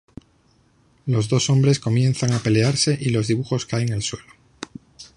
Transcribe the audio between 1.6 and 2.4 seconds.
comienzan a